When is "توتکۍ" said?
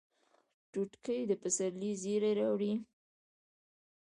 0.71-1.21